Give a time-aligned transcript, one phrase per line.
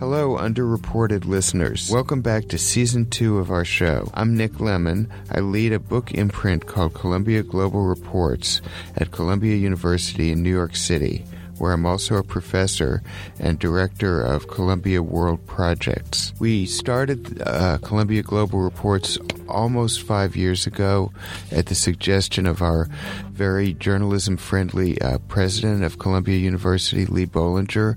[0.00, 1.88] Hello, underreported listeners.
[1.88, 4.10] Welcome back to season two of our show.
[4.12, 5.08] I'm Nick Lemann.
[5.30, 8.60] I lead a book imprint called Columbia Global Reports
[8.96, 11.24] at Columbia University in New York City
[11.58, 13.02] where I'm also a professor
[13.38, 16.34] and director of Columbia World Projects.
[16.40, 19.18] We started uh, Columbia Global Reports
[19.48, 21.12] almost five years ago
[21.52, 22.88] at the suggestion of our
[23.30, 27.96] very journalism friendly uh, president of Columbia University, Lee Bollinger,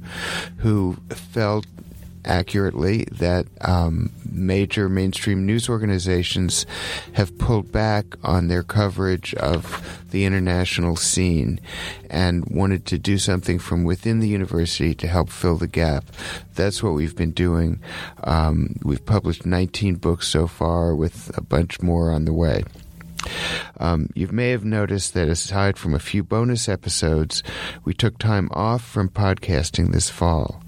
[0.58, 1.66] who felt
[2.28, 6.66] accurately that um, major mainstream news organizations
[7.14, 11.60] have pulled back on their coverage of the international scene
[12.10, 16.06] and wanted to do something from within the university to help fill the gap.
[16.56, 17.80] That's what we've been doing.
[18.24, 22.64] Um, we've published 19 books so far, with a bunch more on the way.
[23.80, 27.44] Um, you may have noticed that aside from a few bonus episodes,
[27.84, 30.64] we took time off from podcasting this fall.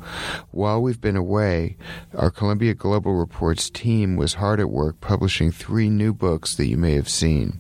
[0.52, 1.78] While we've been away,
[2.16, 6.78] our Columbia Global Reports team was hard at work publishing three new books that you
[6.78, 7.59] may have seen.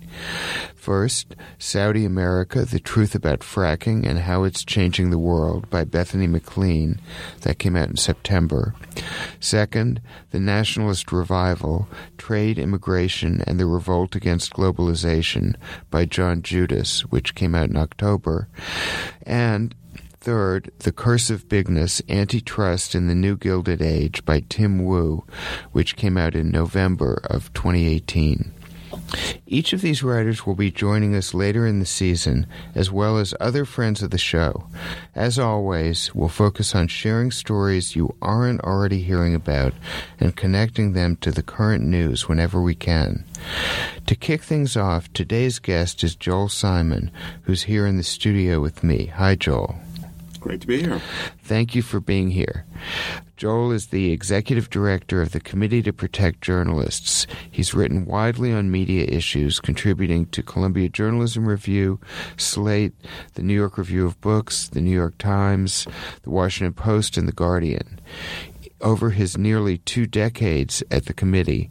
[0.75, 6.25] First, Saudi America The Truth About Fracking and How It's Changing the World by Bethany
[6.25, 6.99] McLean,
[7.41, 8.73] that came out in September.
[9.39, 10.01] Second,
[10.31, 15.55] The Nationalist Revival Trade, Immigration, and the Revolt Against Globalization
[15.89, 18.47] by John Judis, which came out in October.
[19.23, 19.75] And
[20.21, 25.23] Third, The Curse of Bigness Antitrust in the New Gilded Age by Tim Wu,
[25.71, 28.51] which came out in November of 2018.
[29.47, 33.33] Each of these writers will be joining us later in the season, as well as
[33.39, 34.67] other friends of the show.
[35.15, 39.73] As always, we'll focus on sharing stories you aren't already hearing about
[40.19, 43.23] and connecting them to the current news whenever we can.
[44.05, 47.09] To kick things off, today's guest is Joel Simon,
[47.43, 49.05] who's here in the studio with me.
[49.05, 49.79] Hi, Joel.
[50.39, 51.01] Great to be here.
[51.43, 52.65] Thank you for being here.
[53.35, 57.27] Joel is the executive director of the Committee to Protect Journalists.
[57.49, 61.99] He's written widely on media issues, contributing to Columbia Journalism Review,
[62.37, 62.93] Slate,
[63.33, 65.87] the New York Review of Books, the New York Times,
[66.23, 67.99] the Washington Post, and the Guardian.
[68.81, 71.69] Over his nearly two decades at the committee,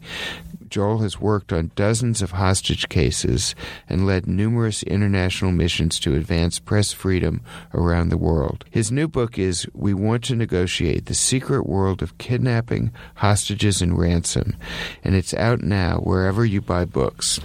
[0.69, 3.55] Joel has worked on dozens of hostage cases
[3.87, 7.41] and led numerous international missions to advance press freedom
[7.73, 8.65] around the world.
[8.69, 13.97] His new book is We Want to Negotiate The Secret World of Kidnapping, Hostages, and
[13.97, 14.55] Ransom,
[15.03, 17.39] and it's out now wherever you buy books.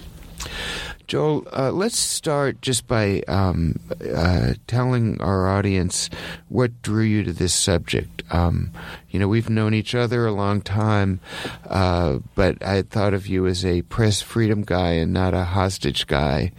[1.07, 3.79] Joel, uh, let's start just by um,
[4.13, 6.09] uh, telling our audience
[6.49, 8.23] what drew you to this subject.
[8.31, 8.71] Um,
[9.09, 11.19] you know, we've known each other a long time,
[11.69, 16.07] uh, but I thought of you as a press freedom guy and not a hostage
[16.07, 16.51] guy.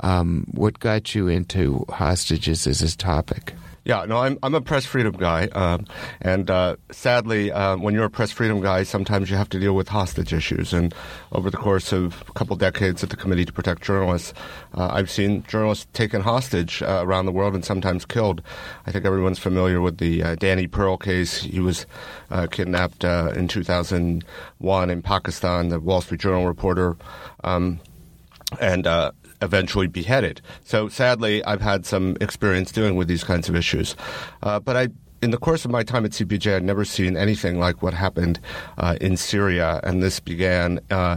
[0.00, 3.54] Um, what got you into hostages as a topic?
[3.84, 5.84] Yeah, no, I'm I'm a press freedom guy, um,
[6.22, 9.74] and uh, sadly, uh, when you're a press freedom guy, sometimes you have to deal
[9.74, 10.72] with hostage issues.
[10.72, 10.94] And
[11.32, 14.32] over the course of a couple decades at the Committee to Protect Journalists,
[14.72, 18.40] uh, I've seen journalists taken hostage uh, around the world and sometimes killed.
[18.86, 21.42] I think everyone's familiar with the uh, Danny Pearl case.
[21.42, 21.84] He was
[22.30, 25.68] uh, kidnapped in 2001 in Pakistan.
[25.68, 26.96] The Wall Street Journal reporter.
[27.42, 27.80] Um,
[28.58, 28.86] and
[29.42, 30.40] eventually beheaded.
[30.64, 33.96] So sadly, I've had some experience dealing with these kinds of issues.
[34.42, 34.88] Uh, but I
[35.22, 38.38] in the course of my time at CPJ, I'd never seen anything like what happened
[38.76, 41.16] uh, in Syria, and this began uh,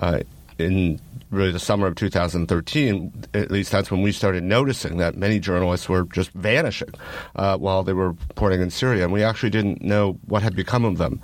[0.00, 0.20] uh,
[0.58, 3.24] in really the summer of 2013.
[3.32, 6.90] At least that's when we started noticing that many journalists were just vanishing
[7.36, 10.84] uh, while they were reporting in Syria, and we actually didn't know what had become
[10.84, 11.20] of them.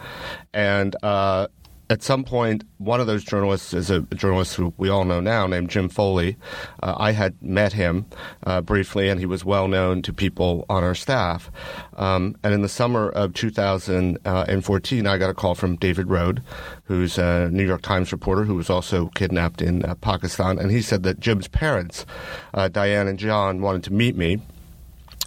[0.54, 1.48] And uh,
[1.90, 5.48] at some point, one of those journalists is a journalist who we all know now
[5.48, 6.36] named Jim Foley.
[6.80, 8.06] Uh, I had met him
[8.44, 11.50] uh, briefly, and he was well known to people on our staff.
[11.96, 16.40] Um, and in the summer of 2014, I got a call from David Rohde,
[16.84, 20.60] who's a New York Times reporter who was also kidnapped in uh, Pakistan.
[20.60, 22.06] And he said that Jim's parents,
[22.54, 24.40] uh, Diane and John, wanted to meet me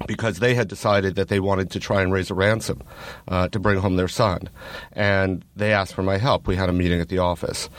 [0.08, 2.82] because they had decided that they wanted to try and raise a ransom
[3.28, 4.50] uh, to bring home their son.
[4.92, 6.48] And they asked for my help.
[6.48, 7.70] We had a meeting at the office.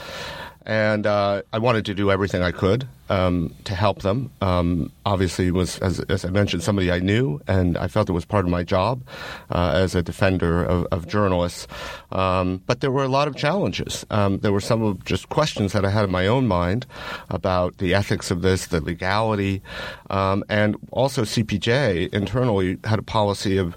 [0.67, 4.31] And uh, I wanted to do everything I could um, to help them.
[4.41, 8.25] Um, obviously, was as, as, I mentioned, somebody I knew, and I felt it was
[8.25, 9.03] part of my job
[9.51, 11.67] uh, as a defender of, of journalists.
[12.13, 14.07] Um, but there were a lot of challenges.
[14.11, 16.87] Um, there were some of just questions that I had in my own mind
[17.29, 19.63] about the ethics of this, the legality,
[20.09, 23.77] um, and also CPJ internally had a policy of,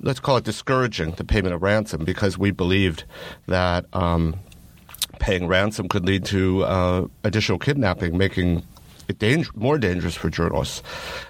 [0.00, 3.04] let's call it discouraging the payment of ransom because we believed
[3.46, 4.36] that um,
[5.18, 8.62] paying ransom could lead to uh, additional kidnapping, making
[9.12, 10.82] danger, more dangerous for journalists.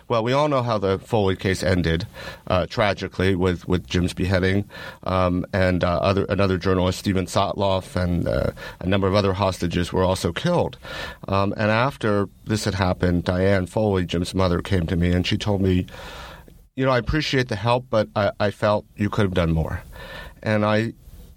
[0.09, 2.07] Well, we all know how the Foley case ended,
[2.47, 4.69] uh, tragically, with, with Jim's beheading,
[5.05, 9.93] um, and uh, other another journalist, Steven Sotloff, and uh, a number of other hostages
[9.93, 10.79] were also killed.
[11.29, 15.37] Um, and after this had happened, Diane Foley, Jim's mother, came to me and she
[15.37, 15.87] told me,
[16.77, 19.83] "You know, I appreciate the help, but I, I felt you could have done more."
[20.43, 20.93] And I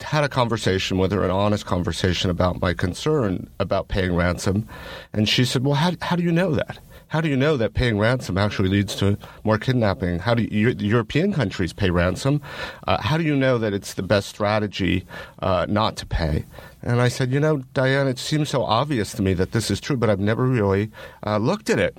[0.05, 4.67] had a conversation with her, an honest conversation about my concern about paying ransom.
[5.13, 6.79] And she said, Well, how, how do you know that?
[7.07, 10.19] How do you know that paying ransom actually leads to more kidnapping?
[10.19, 12.41] How do you, European countries pay ransom?
[12.87, 15.05] Uh, how do you know that it's the best strategy
[15.39, 16.45] uh, not to pay?
[16.81, 19.79] And I said, you know, Diane, it seems so obvious to me that this is
[19.79, 20.91] true, but I've never really
[21.25, 21.97] uh, looked at it.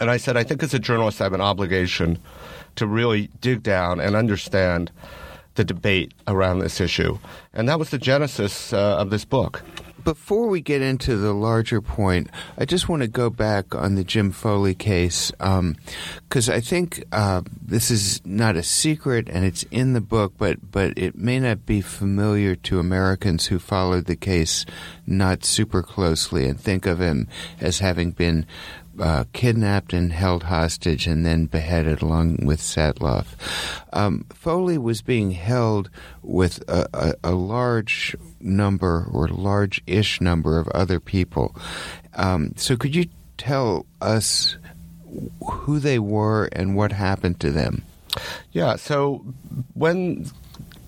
[0.00, 2.18] And I said, I think as a journalist, I have an obligation
[2.76, 4.90] to really dig down and understand
[5.56, 7.18] the debate around this issue.
[7.52, 9.62] And that was the genesis uh, of this book.
[10.04, 14.04] Before we get into the larger point, I just want to go back on the
[14.04, 19.64] Jim Foley case because um, I think uh, this is not a secret and it's
[19.72, 24.14] in the book, but but it may not be familiar to Americans who followed the
[24.14, 24.64] case
[25.08, 27.26] not super closely and think of him
[27.60, 28.46] as having been
[29.00, 33.26] uh, kidnapped and held hostage and then beheaded along with Sotloff.
[33.92, 35.90] Um, Foley was being held
[36.22, 41.54] with a, a, a large number or large ish number of other people.
[42.14, 43.06] Um, so, could you
[43.36, 44.56] tell us
[45.44, 47.82] who they were and what happened to them?
[48.52, 49.24] Yeah, so
[49.74, 50.30] when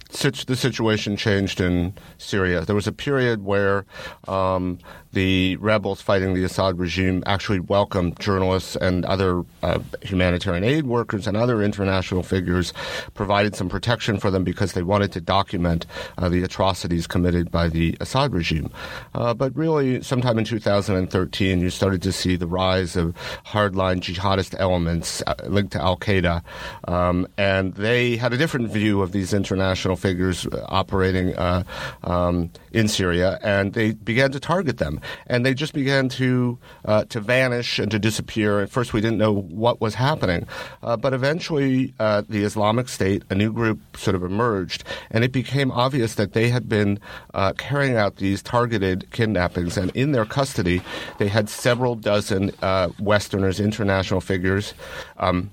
[0.09, 2.63] the situation changed in Syria.
[2.63, 3.85] There was a period where
[4.27, 4.79] um,
[5.13, 11.27] the rebels fighting the Assad regime actually welcomed journalists and other uh, humanitarian aid workers
[11.27, 12.73] and other international figures,
[13.15, 17.69] provided some protection for them because they wanted to document uh, the atrocities committed by
[17.69, 18.71] the Assad regime.
[19.15, 23.15] Uh, but really, sometime in 2013, you started to see the rise of
[23.47, 26.43] hardline jihadist elements uh, linked to Al Qaeda,
[26.87, 31.63] um, and they had a different view of these international figures operating uh,
[32.05, 37.05] um, in Syria, and they began to target them and they just began to uh,
[37.05, 38.61] to vanish and to disappear.
[38.61, 40.47] At first, we didn't know what was happening,
[40.83, 45.33] uh, but eventually, uh, the Islamic State, a new group, sort of emerged, and it
[45.33, 46.99] became obvious that they had been
[47.35, 50.83] uh, carrying out these targeted kidnappings, and in their custody,
[51.19, 54.75] they had several dozen uh, Westerners, international figures.
[55.19, 55.51] Um,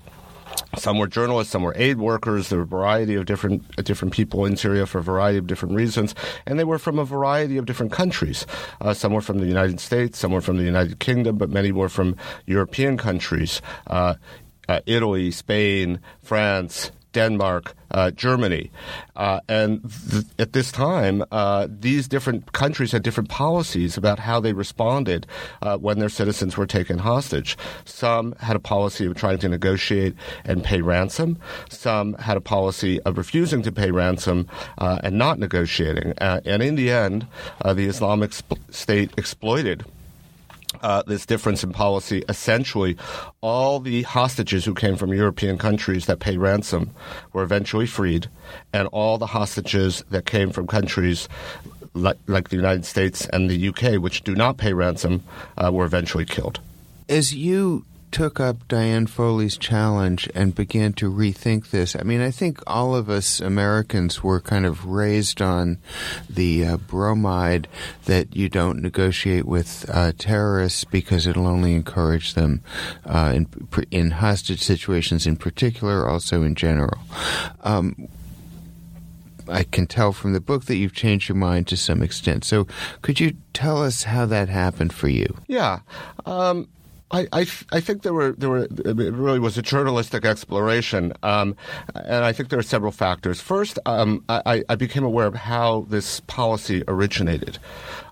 [0.78, 2.48] some were journalists, some were aid workers.
[2.48, 5.46] There were a variety of different uh, different people in Syria for a variety of
[5.46, 6.14] different reasons,
[6.46, 8.46] and they were from a variety of different countries.
[8.80, 11.72] Uh, some were from the United States, some were from the United Kingdom, but many
[11.72, 12.16] were from
[12.46, 13.62] European countries.
[13.86, 14.14] Uh,
[14.68, 18.70] uh, Italy, Spain, France, Denmark, uh, Germany.
[19.16, 19.80] Uh, and
[20.10, 25.26] th- at this time, uh, these different countries had different policies about how they responded
[25.62, 27.56] uh, when their citizens were taken hostage.
[27.86, 30.14] Some had a policy of trying to negotiate
[30.44, 31.38] and pay ransom.
[31.70, 34.46] Some had a policy of refusing to pay ransom
[34.76, 36.12] uh, and not negotiating.
[36.20, 37.26] Uh, and in the end,
[37.64, 39.84] the Islamic sp- State exploited
[40.82, 42.96] uh, this difference in policy, essentially,
[43.40, 46.90] all the hostages who came from European countries that paid ransom
[47.32, 48.28] were eventually freed,
[48.72, 51.28] and all the hostages that came from countries
[51.94, 55.22] like, like the United States and the UK, which do not pay ransom,
[55.56, 56.60] uh, were eventually killed.
[57.08, 62.30] As you took up Diane Foley's challenge and began to rethink this, I mean, I
[62.30, 65.78] think all of us Americans were kind of raised on
[66.28, 67.68] the uh, bromide
[68.06, 72.62] that you don't negotiate with uh, terrorists because it'll only encourage them
[73.04, 73.48] uh, in,
[73.90, 76.98] in hostage situations in particular, also in general.
[77.62, 78.08] Um,
[79.48, 82.44] I can tell from the book that you've changed your mind to some extent.
[82.44, 82.66] So,
[83.02, 85.36] could you tell us how that happened for you?
[85.46, 85.80] Yeah.
[86.24, 86.68] Um,
[87.10, 91.54] I, I, I, think there were there were it really was a journalistic exploration, um,
[91.94, 93.40] and I think there are several factors.
[93.40, 97.60] First, um, I, I, became aware of how this policy originated,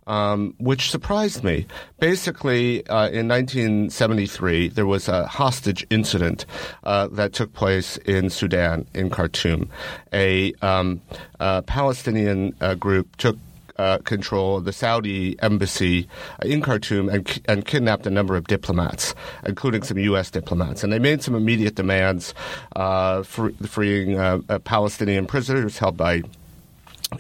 [0.07, 1.67] um, which surprised me.
[1.99, 6.47] Basically, uh, in 1973, there was a hostage incident
[6.85, 9.71] uh, that took place in Sudan, in Khartoum.
[10.13, 11.01] A, um,
[11.41, 13.39] a Palestinian uh, group took
[13.77, 16.09] uh, control the Saudi embassy
[16.43, 19.15] in Khartoum and, and kidnapped a number of diplomats,
[19.45, 20.31] including some U.S.
[20.31, 20.85] diplomats.
[20.85, 22.35] And they made some immediate demands
[22.77, 26.23] uh, for freeing uh, Palestinian prisoners held by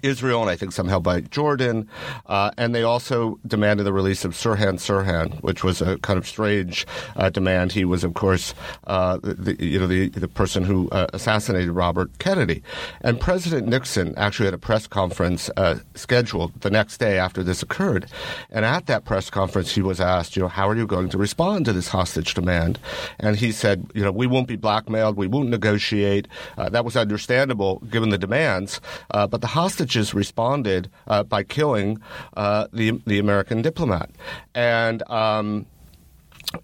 [0.02, 1.88] Israel and I think somehow by Jordan,
[2.26, 6.26] uh, and they also demanded the release of Sirhan Sirhan, which was a kind of
[6.26, 6.86] strange
[7.16, 7.72] uh, demand.
[7.72, 8.54] He was, of course,
[8.86, 12.62] uh, the, you know the the person who uh, assassinated Robert Kennedy,
[13.02, 17.62] and President Nixon actually had a press conference uh, scheduled the next day after this
[17.62, 18.06] occurred,
[18.50, 21.18] and at that press conference he was asked, you know, how are you going to
[21.18, 22.78] respond to this hostage demand?
[23.20, 26.26] And he said, you know, we won't be blackmailed, we won't negotiate.
[26.58, 32.00] Uh, that was understandable given the demands, but the hostage hostages responded uh, by killing
[32.36, 34.10] uh, the the American diplomat,
[34.54, 35.02] and.
[35.10, 35.66] Um,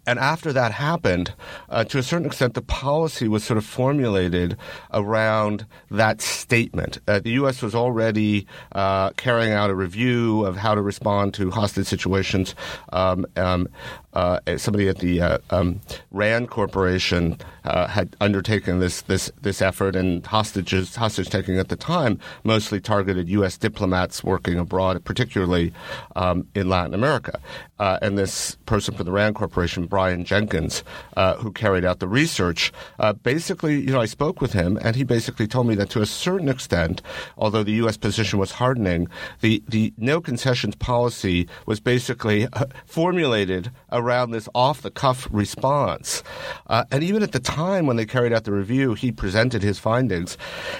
[0.06, 1.34] and after that happened,
[1.68, 4.56] uh, to a certain extent, the policy was sort of formulated
[4.92, 6.98] around that statement.
[7.06, 7.62] Uh, the U.S.
[7.62, 12.54] was already uh, carrying out a review of how to respond to hostage situations.
[12.92, 13.68] Um, um,
[14.12, 15.80] uh, somebody at the uh, um,
[16.10, 21.76] Rand Corporation uh, had undertaken this this this effort, and hostages hostage taking at the
[21.76, 23.56] time mostly targeted U.S.
[23.56, 25.72] diplomats working abroad, particularly
[26.16, 27.38] um, in Latin America.
[27.78, 30.82] And this person from the Rand Corporation, Brian Jenkins,
[31.16, 34.96] uh, who carried out the research, uh, basically, you know, I spoke with him, and
[34.96, 37.02] he basically told me that to a certain extent,
[37.36, 37.96] although the U.S.
[37.96, 39.08] position was hardening,
[39.40, 42.46] the the no concessions policy was basically
[42.86, 46.22] formulated around this off the cuff response.
[46.66, 49.78] Uh, and even at the time when they carried out the review, he presented his
[49.78, 50.36] findings.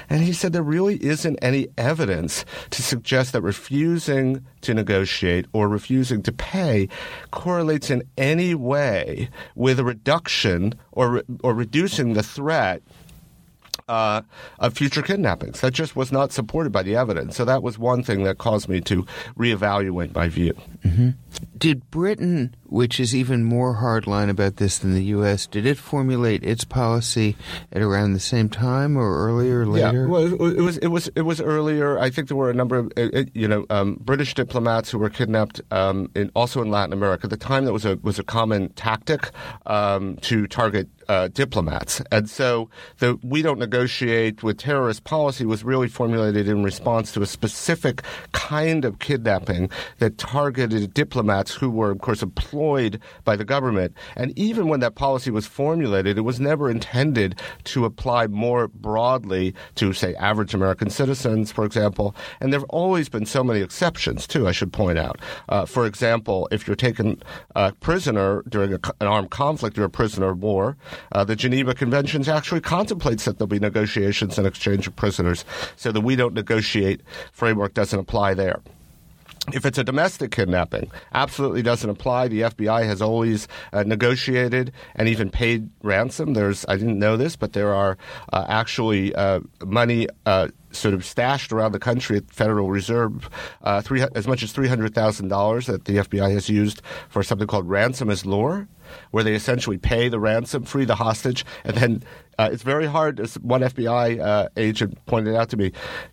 [0.09, 5.69] And he said there really isn't any evidence to suggest that refusing to negotiate or
[5.69, 6.89] refusing to pay
[7.31, 12.83] correlates in any way with a reduction or, or reducing the threat
[13.91, 14.23] uh,
[14.61, 15.61] of future kidnappings.
[15.61, 17.37] That just was not supported by the evidence.
[17.37, 19.05] So that was one thing that caused me to
[19.37, 20.55] reevaluate my view.
[20.85, 21.11] Mm-hmm.
[21.59, 26.45] Did Britain, which is even more hardline about this than the U.S., did it formulate
[26.45, 27.37] its policy
[27.73, 30.03] at around the same time or earlier, later?
[30.03, 31.99] Yeah, well, it was it was it was earlier.
[31.99, 35.11] I think there were a number of uh, you know um, British diplomats who were
[35.11, 37.25] kidnapped, um, in, also in Latin America.
[37.25, 39.31] At the time, that was a was a common tactic
[39.67, 42.01] um, to target uh, diplomats.
[42.13, 47.23] And so the we don't negotiate with terrorist policy was really formulated in response to
[47.23, 53.45] a specific kind of kidnapping that targeted diplomats who were, of course, employed by the
[53.45, 53.93] government.
[54.15, 59.53] And even when that policy was formulated, it was never intended to apply more broadly
[59.75, 62.15] to, say, average American citizens, for example.
[62.41, 65.19] And there have always been so many exceptions, too, I should point out.
[65.49, 67.21] Uh, for example, if you're taken
[67.57, 70.77] uh, prisoner during a, an armed conflict, you're a prisoner of war.
[71.13, 75.45] Uh, the Geneva Conventions actually contemplates that there'll be negotiations and exchange of prisoners,
[75.77, 77.01] so the we don't negotiate
[77.33, 78.61] framework doesn't apply there.
[79.53, 82.29] If it's a domestic kidnapping, absolutely doesn't apply.
[82.29, 86.35] The FBI has always uh, negotiated and even paid ransom.
[86.35, 87.97] There's, I didn't know this, but there are
[88.33, 93.29] uh, actually uh, money uh, sort of stashed around the country at the Federal Reserve,
[93.63, 98.11] uh, three, as much as $300,000 that the FBI has used for something called ransom
[98.11, 98.69] as lure,
[99.11, 102.03] where they essentially pay the ransom, free the hostage, and then
[102.39, 105.73] uh, it's very hard, as one FBI uh, agent pointed out to me,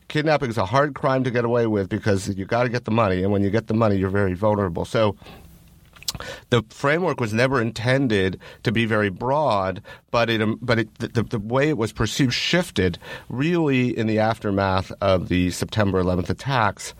[0.09, 2.91] kidnapping is a hard crime to get away with because you got to get the
[2.91, 4.83] money, and when you get the money, you're very vulnerable.
[4.83, 5.15] So
[6.49, 9.81] the framework was never intended to be very broad,
[10.11, 12.97] but it but it, the, the way it was perceived shifted
[13.29, 16.93] really in the aftermath of the September 11th attacks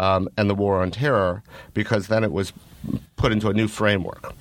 [0.00, 1.42] um, and the war on terror,
[1.74, 2.52] because then it was
[3.16, 4.34] put into a new framework.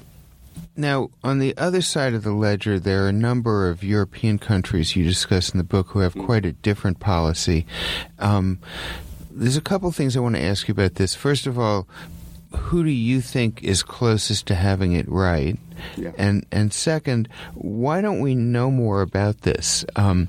[0.76, 4.96] Now, on the other side of the ledger, there are a number of European countries
[4.96, 7.66] you discuss in the book who have quite a different policy.
[8.20, 8.60] Um,
[9.30, 11.14] there's a couple things I want to ask you about this.
[11.14, 11.88] First of all,
[12.56, 15.58] who do you think is closest to having it right?
[15.96, 16.12] Yeah.
[16.18, 19.86] And and second, why don't we know more about this?
[19.96, 20.28] Um,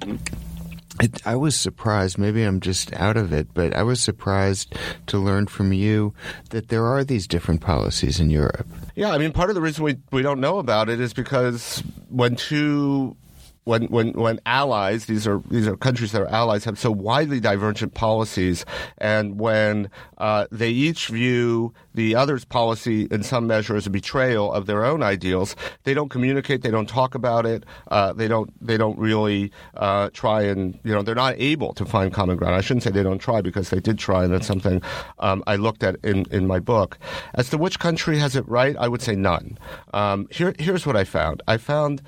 [1.00, 2.18] it, I was surprised.
[2.18, 4.74] Maybe I'm just out of it, but I was surprised
[5.06, 6.14] to learn from you
[6.50, 8.66] that there are these different policies in Europe.
[8.94, 11.82] Yeah, I mean, part of the reason we we don't know about it is because
[12.08, 13.16] when two
[13.64, 17.38] when when when allies these are these are countries that are allies have so widely
[17.38, 18.64] divergent policies,
[18.98, 19.88] and when
[20.18, 24.84] uh, they each view the other's policy in some measure as a betrayal of their
[24.84, 25.54] own ideals,
[25.84, 30.10] they don't communicate, they don't talk about it, uh, they don't they don't really uh,
[30.12, 32.56] try and you know they're not able to find common ground.
[32.56, 34.82] I shouldn't say they don't try because they did try, and that's something
[35.20, 36.98] um, I looked at in in my book.
[37.34, 39.56] As to which country has it right, I would say none.
[39.94, 41.42] Um, here here's what I found.
[41.46, 42.02] I found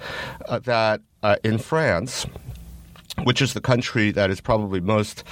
[0.49, 2.27] uh, that Uh, in France,
[3.23, 5.25] which is the country that is probably most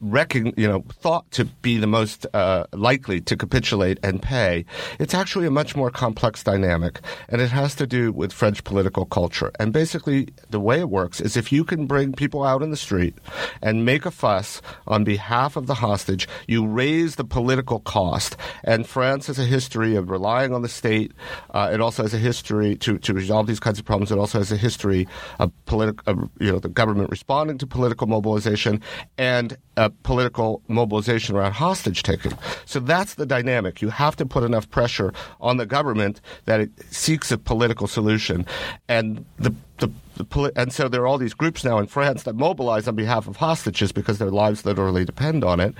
[0.00, 4.64] recon, you know, thought to be the most uh, likely to capitulate and pay,
[4.98, 9.06] it's actually a much more complex dynamic, and it has to do with French political
[9.06, 9.50] culture.
[9.58, 12.76] And basically, the way it works is if you can bring people out in the
[12.76, 13.14] street
[13.62, 18.36] and make a fuss on behalf of the hostage, you raise the political cost.
[18.62, 21.12] And France has a history of relying on the state.
[21.50, 24.10] Uh, it also has a history to, to resolve these kinds of problems.
[24.10, 25.06] It also has a history
[25.38, 28.80] of political, you know, the government responding to political mobilization
[29.18, 32.32] and uh, political mobilization around hostage taking.
[32.64, 33.80] So that's the dynamic.
[33.80, 38.46] You have to put enough pressure on the government that it seeks a political solution,
[38.88, 42.34] and the the, the and so there are all these groups now in France that
[42.34, 45.74] mobilize on behalf of hostages because their lives literally depend on it.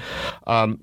[0.47, 0.81] Um,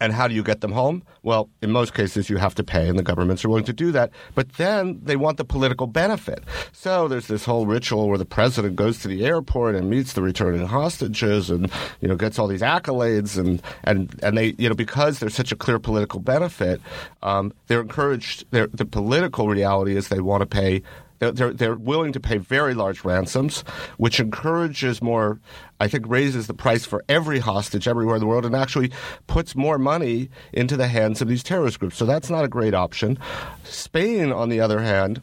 [0.00, 1.02] and how do you get them home?
[1.22, 3.90] Well, in most cases, you have to pay, and the governments are willing to do
[3.92, 4.10] that.
[4.34, 6.44] But then they want the political benefit.
[6.72, 10.22] So there's this whole ritual where the president goes to the airport and meets the
[10.22, 14.74] returning hostages, and you know gets all these accolades, and and and they you know
[14.74, 16.80] because there's such a clear political benefit,
[17.22, 18.44] um, they're encouraged.
[18.50, 20.82] They're, the political reality is they want to pay
[21.18, 23.62] they're, they're willing to pay very large ransoms,
[23.96, 25.40] which encourages more,
[25.80, 28.92] I think, raises the price for every hostage everywhere in the world and actually
[29.26, 31.96] puts more money into the hands of these terrorist groups.
[31.96, 33.18] So that's not a great option.
[33.64, 35.20] Spain, on the other hand,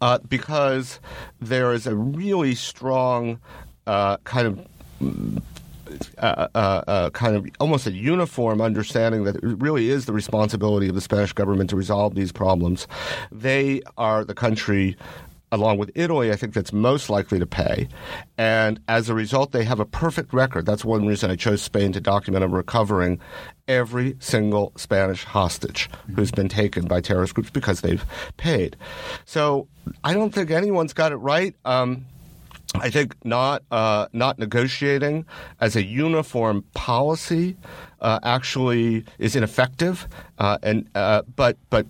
[0.00, 1.00] uh, because
[1.40, 3.40] there is a really strong
[3.86, 5.42] uh, kind of
[6.18, 10.88] uh, uh, uh, kind of almost a uniform understanding that it really is the responsibility
[10.88, 12.86] of the Spanish government to resolve these problems.
[13.32, 14.96] They are the country
[15.52, 17.88] along with Italy, I think that's most likely to pay.
[18.38, 20.64] And as a result, they have a perfect record.
[20.64, 23.18] That's one reason I chose Spain to document them recovering
[23.66, 28.04] every single Spanish hostage who's been taken by terrorist groups because they've
[28.36, 28.76] paid.
[29.24, 29.66] So
[30.04, 31.54] I don't think anyone's got it right.
[31.64, 32.06] Um,
[32.74, 35.24] I think not uh, not negotiating
[35.60, 37.56] as a uniform policy
[38.00, 40.06] uh, actually is ineffective,
[40.38, 41.86] uh, and uh, but but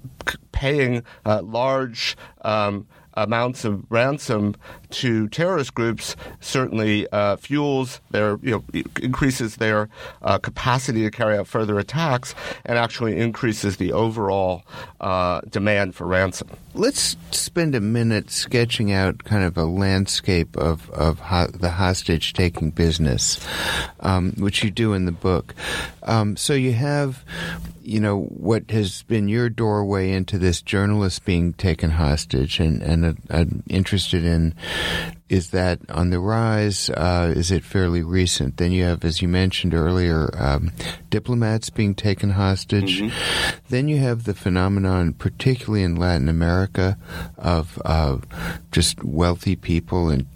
[0.53, 4.55] paying uh, large um, amounts of ransom
[4.91, 9.89] to terrorist groups certainly uh, fuels their, you know, increases their
[10.23, 14.63] uh, capacity to carry out further attacks and actually increases the overall
[15.01, 16.49] uh, demand for ransom.
[16.75, 22.33] Let's spend a minute sketching out kind of a landscape of, of ho- the hostage
[22.33, 23.45] taking business,
[24.01, 25.55] um, which you do in the book.
[26.03, 27.25] Um, so you have
[27.83, 33.05] you know what has been your doorway into this journalist being taken hostage and and
[33.05, 34.55] uh, I'm interested in
[35.31, 36.91] is that on the rise?
[36.91, 38.57] Uh, is it fairly recent?
[38.57, 40.73] Then you have, as you mentioned earlier, um,
[41.09, 43.01] diplomats being taken hostage.
[43.01, 43.59] Mm-hmm.
[43.69, 46.99] Then you have the phenomenon, particularly in Latin America,
[47.39, 48.19] of uh,
[48.73, 50.27] just wealthy people and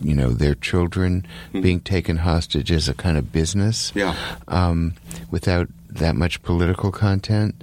[0.00, 1.62] you know their children mm-hmm.
[1.62, 3.90] being taken hostage as a kind of business.
[3.94, 4.14] Yeah.
[4.46, 4.94] Um,
[5.32, 7.62] without that much political content.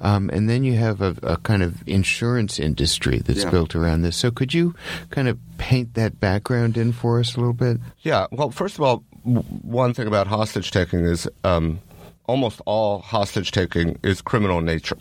[0.00, 3.50] Um, and then you have a, a, kind of insurance industry that's yeah.
[3.50, 4.16] built around this.
[4.16, 4.74] So could you
[5.10, 7.78] kind of paint that background in for us a little bit?
[8.00, 8.26] Yeah.
[8.30, 11.80] Well, first of all, w- one thing about hostage taking is um,
[12.28, 14.98] almost all hostage taking is criminal in nature.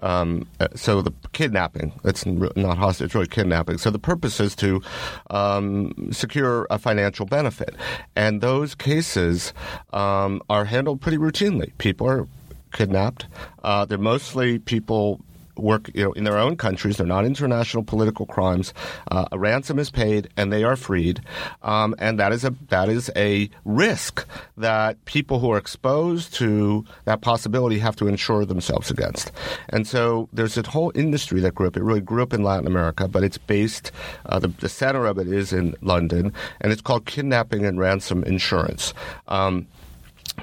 [0.00, 3.78] Um, so the kidnapping, it's not hostage, it's really kidnapping.
[3.78, 4.82] So the purpose is to
[5.30, 7.76] um, secure a financial benefit.
[8.16, 9.52] And those cases
[9.92, 11.76] um, are handled pretty routinely.
[11.78, 12.26] People are
[12.72, 13.26] kidnapped.
[13.62, 15.20] Uh, they're mostly people
[15.56, 16.96] work you know, in their own countries.
[16.96, 18.74] They're not international political crimes.
[19.10, 21.20] Uh, a ransom is paid and they are freed,
[21.62, 26.84] um, and that is a that is a risk that people who are exposed to
[27.04, 29.32] that possibility have to insure themselves against.
[29.70, 31.76] And so there's a whole industry that grew up.
[31.76, 33.92] It really grew up in Latin America, but it's based.
[34.26, 38.24] Uh, the, the, center of it is in London, and it's called kidnapping and ransom
[38.24, 38.92] insurance.
[39.28, 39.66] Um,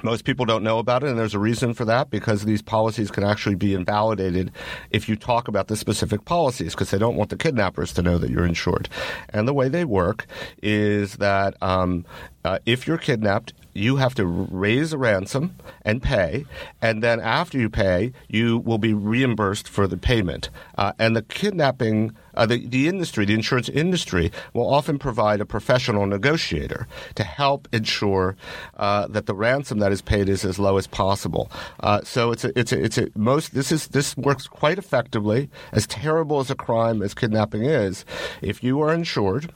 [0.02, 3.10] most people don't know about it, and there's a reason for that because these policies
[3.10, 4.50] can actually be invalidated
[4.90, 8.18] if you talk about the specific policies because they don't want the kidnappers to know
[8.18, 8.88] that you're insured.
[9.30, 10.26] And the way they work
[10.62, 12.04] is that um,
[12.44, 16.44] uh, if you're kidnapped, you have to raise a ransom and pay,
[16.80, 20.50] and then after you pay, you will be reimbursed for the payment.
[20.76, 25.46] Uh, and the kidnapping, uh, the, the industry, the insurance industry, will often provide a
[25.46, 28.36] professional negotiator to help ensure
[28.76, 31.50] uh, that the ransom that is paid is as low as possible.
[31.80, 35.48] Uh, so it's a, it's a, it's a most this is this works quite effectively.
[35.72, 38.04] As terrible as a crime as kidnapping is,
[38.42, 39.50] if you are insured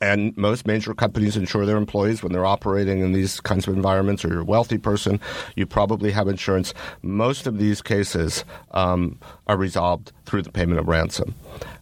[0.00, 4.24] And most major companies insure their employees when they're operating in these kinds of environments,
[4.24, 5.20] or you're a wealthy person,
[5.56, 6.72] you probably have insurance.
[7.02, 11.34] Most of these cases um, are resolved through the payment of ransom.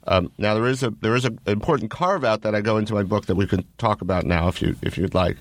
[0.09, 2.93] Um, now there is a there is an important carve out that I go into
[2.93, 5.37] my book that we can talk about now if you if you'd like,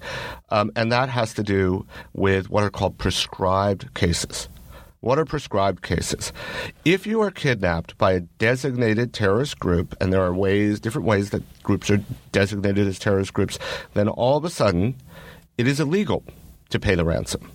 [0.52, 4.47] um, and that has to do with what are called proscribed cases.
[5.02, 6.32] What are proscribed cases?
[6.86, 11.32] If you are kidnapped by a designated terrorist group, and there are ways, different ways
[11.32, 13.58] that groups are designated as terrorist groups,
[13.96, 14.96] then all of a sudden
[15.58, 16.24] it is illegal
[16.70, 17.52] to pay the ransom.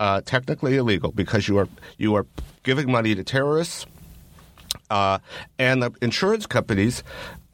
[0.00, 2.26] Uh, technically illegal because you are you are
[2.62, 3.86] giving money to terrorists,
[4.90, 5.18] uh,
[5.58, 7.02] and the insurance companies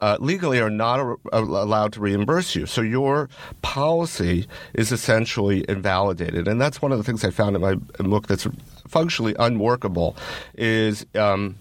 [0.00, 2.66] uh, legally are not a, a, allowed to reimburse you.
[2.66, 3.28] So your
[3.62, 8.26] policy is essentially invalidated, and that's one of the things I found in my book
[8.26, 8.46] that's
[8.86, 10.16] functionally unworkable.
[10.54, 11.56] Is um,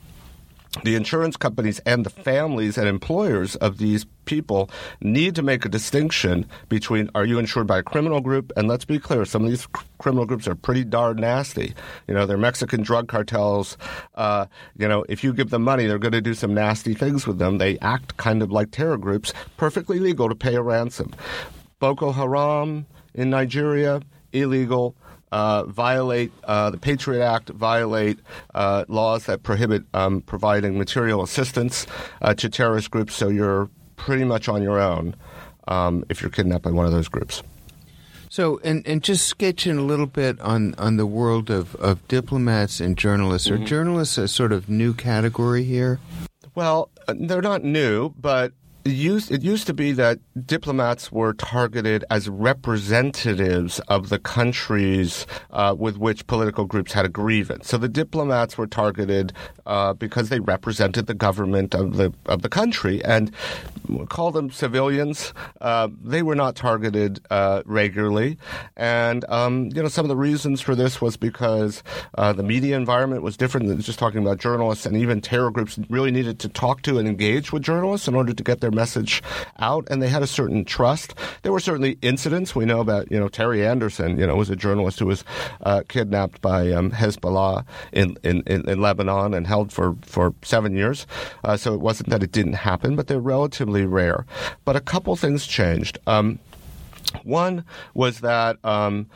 [0.84, 4.70] the insurance companies and the families and employers of these people
[5.02, 8.52] need to make a distinction between are you insured by a criminal group?
[8.58, 11.74] And let's be clear some of these cr- criminal groups are pretty darn nasty.
[12.08, 13.78] You know they're mexican drug cartels.
[14.16, 14.46] Uh,
[14.78, 17.40] you know if you give them money they're going to do some nasty things with
[17.40, 17.58] them.
[17.58, 21.14] They act kind of like terror groups perfectly legal to pay a ransom.
[21.80, 24.02] Boko haram in nigeria
[24.34, 24.96] illegal
[25.32, 28.20] uh, violate uh, the Patriot Act, violate
[28.56, 31.86] uh, laws that prohibit um, providing material assistance
[32.22, 33.16] uh, to terrorist groups.
[33.16, 35.16] So you're pretty much on your own
[35.68, 37.44] um, if you're kidnapped by one of those groups.
[38.30, 42.80] So, and, and just sketching a little bit on, on the world of, of diplomats
[42.80, 43.50] and journalists.
[43.50, 43.64] Mm-hmm.
[43.64, 46.00] Are journalists a sort of new category here?
[46.54, 48.52] Well, uh, they're not new, but
[48.88, 55.28] it used, it used to be that diplomats were targeted as representatives of the countries
[55.52, 57.68] uh, with which political groups had a grievance.
[57.68, 59.34] So the diplomats were targeted
[59.66, 63.32] uh, because they represented the government of the of the country, and
[64.10, 65.34] call them civilians.
[65.62, 68.38] Uh, they were not targeted uh, regularly,
[68.76, 71.84] and um, you know some of the reasons for this was because
[72.18, 75.78] uh, the media environment was different than just talking about journalists, and even terror groups
[75.90, 79.22] really needed to talk to and engage with journalists in order to get their message
[79.60, 81.16] out, and they had a certain trust.
[81.42, 83.12] There were certainly incidents we know about.
[83.12, 85.26] You know, Terry Anderson, you know, was a journalist who was
[85.64, 91.08] uh, kidnapped by um, Hezbollah in, in, in, Lebanon and held for, for seven years.
[91.44, 94.26] Uh, so it wasn't that it didn't happen, but they're relatively rare.
[94.64, 95.98] But a couple things changed.
[96.06, 96.40] Um,
[97.24, 97.64] one
[97.94, 99.08] was that um,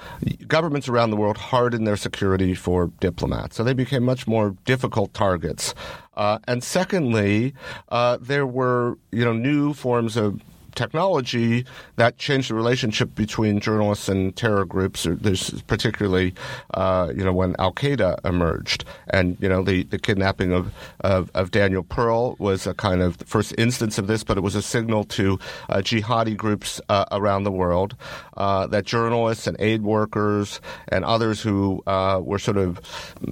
[0.48, 5.14] governments around the world hardened their security for diplomats, so they became much more difficult
[5.14, 5.74] targets.
[6.14, 7.54] Uh, and secondly,
[7.90, 10.42] uh, there were you know new forms of
[10.76, 15.08] technology that changed the relationship between journalists and terror groups.
[15.10, 16.34] There's particularly,
[16.74, 21.32] uh, you know, when Al Qaeda emerged, and you know, the, the kidnapping of, of,
[21.34, 24.62] of Daniel Pearl was a kind of first instance of this, but it was a
[24.62, 27.96] signal to uh, jihadi groups uh, around the world
[28.38, 32.80] uh, that journalists and aid workers and others who uh, were sort of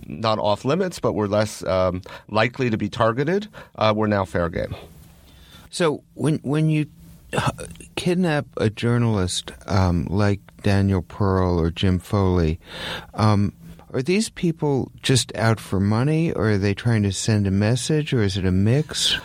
[0.08, 3.48] not off limits but were less um, likely to be targeted
[3.78, 4.76] uh, were now fair game.
[5.72, 6.88] So when when you
[7.96, 12.60] kidnap a journalist um, like Daniel Pearl or Jim Foley,
[13.14, 13.54] um,
[13.92, 18.14] are these people just out for money, or are they trying to send a message,
[18.14, 19.18] or is it a mix?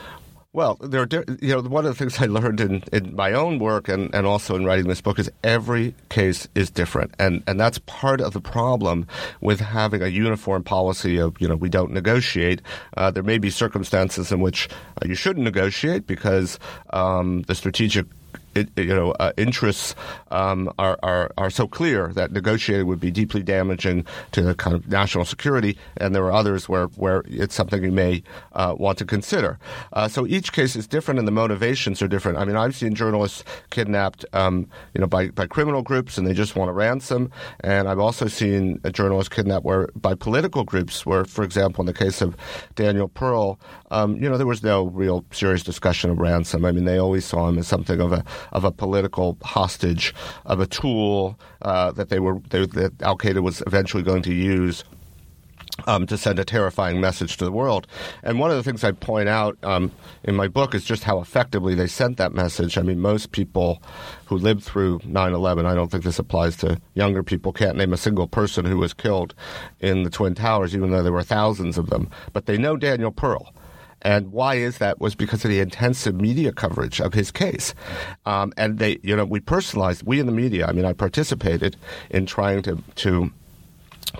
[0.55, 1.09] Well, there are,
[1.43, 4.25] you know, one of the things I learned in, in my own work and, and
[4.25, 7.13] also in writing this book is every case is different.
[7.19, 9.09] And, and that's part of the problem
[9.41, 12.63] with having a uniform policy of, you know, we don't negotiate.
[12.97, 14.69] Uh, there may be circumstances in which
[15.03, 18.07] uh, you shouldn't negotiate because um, the strategic
[18.55, 19.95] you know, uh, interests
[20.31, 24.75] um, are, are, are so clear that negotiating would be deeply damaging to the kind
[24.75, 28.99] of national security, and there are others where, where it's something you may uh, want
[28.99, 29.59] to consider.
[29.93, 32.39] Uh, so each case is different, and the motivations are different.
[32.39, 36.35] I mean, I've seen journalists kidnapped, um, you know, by, by criminal groups, and they
[36.35, 41.05] just want a ransom, and I've also seen a journalist kidnapped where by political groups,
[41.07, 42.37] where, for example, in the case of
[42.75, 43.59] Daniel Pearl,
[43.91, 46.65] um, you know, there was no real serious discussion of ransom.
[46.65, 50.61] I mean, they always saw him as something of a of a political hostage, of
[50.61, 54.85] a tool uh, that they were they, that Al Qaeda was eventually going to use
[55.87, 57.87] um, to send a terrifying message to the world.
[58.23, 59.91] And one of the things I point out um,
[60.23, 62.79] in my book is just how effectively they sent that message.
[62.79, 63.83] I mean, most people
[64.27, 67.93] who lived through 9 11, I don't think this applies to younger people, can't name
[67.93, 69.35] a single person who was killed
[69.81, 72.11] in the Twin Towers, even though there were thousands of them.
[72.33, 73.53] But they know Daniel Pearl.
[74.05, 75.01] And why is that?
[75.01, 77.75] Was because of the intensive media coverage of his case.
[78.27, 81.77] Um, and they, you know, we personalized, we in the media, I mean, I participated
[82.11, 83.33] in trying to, to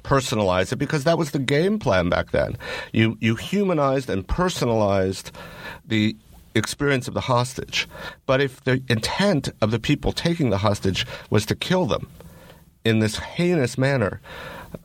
[0.03, 2.57] personalize it because that was the game plan back then.
[2.93, 5.31] You, you humanized and personalized
[5.87, 6.17] the
[6.55, 7.87] experience of the hostage.
[8.27, 12.09] But if the intent of the people taking the hostage was to kill them
[12.85, 14.21] in this heinous manner,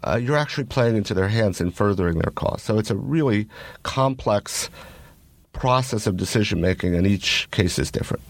[0.03, 2.61] uh, you're actually playing into their hands and furthering their cause.
[2.61, 3.47] So it's a really
[3.83, 4.69] complex
[5.59, 8.23] process of decision making, and each case is different.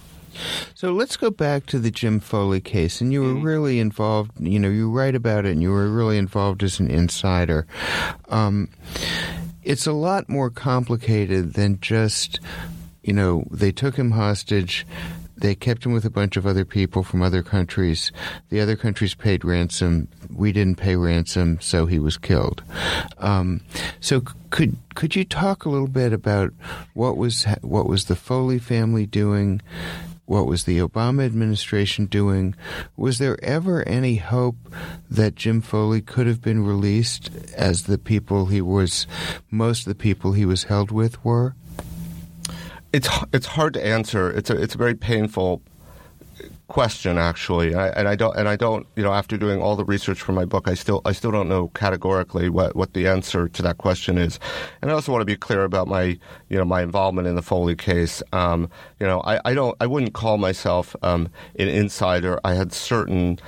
[0.73, 3.45] So let's go back to the Jim Foley case, and you were mm-hmm.
[3.45, 4.31] really involved.
[4.39, 7.67] You know, you write about it, and you were really involved as an insider.
[8.29, 8.69] Um,
[9.63, 12.39] it's a lot more complicated than just,
[13.03, 14.85] you know, they took him hostage.
[15.39, 18.11] They kept him with a bunch of other people from other countries.
[18.49, 20.09] The other countries paid ransom.
[20.29, 22.61] We didn't pay ransom, so he was killed.
[23.17, 23.61] Um,
[24.01, 26.51] so could could you talk a little bit about
[26.93, 29.61] what was what was the Foley family doing?
[30.25, 32.53] What was the Obama administration doing?
[32.95, 34.57] Was there ever any hope
[35.09, 39.07] that Jim Foley could have been released as the people he was,
[39.49, 41.55] most of the people he was held with were?
[42.91, 44.31] It's it's hard to answer.
[44.31, 45.61] It's a it's a very painful
[46.69, 49.75] question actually, and I, and I, don't and I don't you know after doing all
[49.75, 53.07] the research for my book, I still I still don't know categorically what, what the
[53.07, 54.39] answer to that question is,
[54.81, 56.17] and I also want to be clear about my
[56.49, 58.23] you know my involvement in the Foley case.
[58.31, 62.39] Um, you know, I, I don't I wouldn't call myself um, an insider.
[62.43, 63.39] I had certain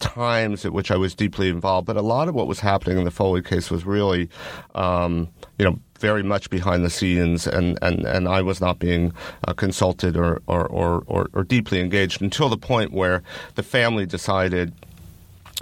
[0.00, 3.04] times at which I was deeply involved, but a lot of what was happening in
[3.04, 4.28] the Foley case was really,
[4.74, 5.28] um,
[5.58, 9.12] you know, very much behind the scenes, and, and, and I was not being
[9.46, 13.22] uh, consulted or, or, or, or, or deeply engaged until the point where
[13.54, 14.74] the family decided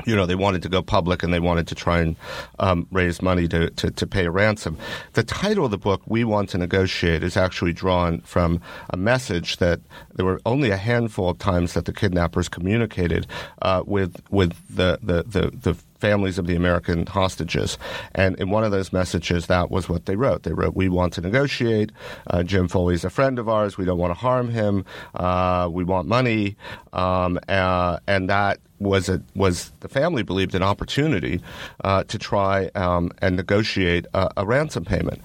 [0.06, 2.16] you know, they wanted to go public and they wanted to try and
[2.58, 4.78] um, raise money to, to, to, pay a ransom.
[5.12, 9.58] The title of the book, We Want to Negotiate, is actually drawn from a message
[9.58, 9.80] that
[10.14, 13.26] there were only a handful of times that the kidnappers communicated
[13.60, 17.78] uh, with, with the, the, the, the families of the American hostages.
[18.14, 20.42] And in one of those messages, that was what they wrote.
[20.42, 21.92] They wrote, We want to negotiate.
[22.26, 23.76] Uh, Jim Foley's a friend of ours.
[23.76, 24.84] We don't want to harm him.
[25.14, 26.56] Uh, we want money.
[26.92, 31.40] Um, uh, and that was a, was the family believed an opportunity
[31.84, 35.20] uh, to try um, and negotiate a, a, ransom payment,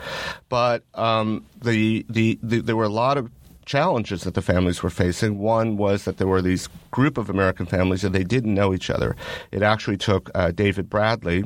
[0.49, 3.31] but um, the, the, the there were a lot of
[3.65, 5.39] challenges that the families were facing.
[5.39, 8.89] One was that there were these group of American families and they didn't know each
[8.89, 9.15] other.
[9.51, 11.45] It actually took uh, David Bradley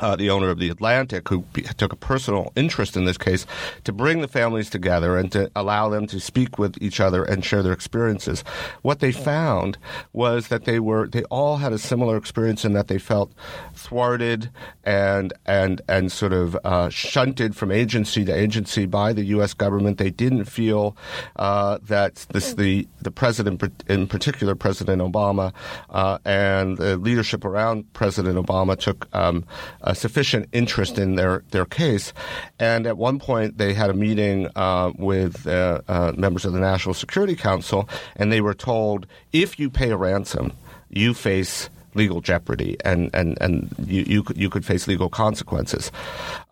[0.00, 1.44] uh, the owner of the Atlantic, who
[1.76, 3.46] took a personal interest in this case,
[3.84, 7.44] to bring the families together and to allow them to speak with each other and
[7.44, 8.42] share their experiences.
[8.82, 9.78] What they found
[10.12, 13.32] was that they were they all had a similar experience in that they felt
[13.74, 14.50] thwarted
[14.84, 19.54] and and and sort of uh, shunted from agency to agency by the U.S.
[19.54, 19.98] government.
[19.98, 20.96] They didn't feel
[21.36, 25.52] uh, that this the the president in particular, President Obama,
[25.90, 29.08] uh, and the leadership around President Obama took.
[29.14, 29.44] Um,
[29.92, 32.14] sufficient interest in their, their case.
[32.58, 36.60] And at one point, they had a meeting uh, with uh, uh, members of the
[36.60, 40.52] National Security Council, and they were told if you pay a ransom,
[40.88, 45.90] you face legal jeopardy and, and, and you, you, could, you could face legal consequences.